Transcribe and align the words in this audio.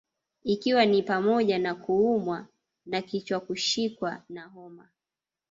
Ikiwa 0.43 0.85
ni 0.85 1.03
pamoja 1.03 1.59
na 1.59 1.75
kuumwa 1.75 2.47
na 2.85 3.01
kichwakushikwa 3.01 4.23
na 4.29 4.45
homa 4.47 4.89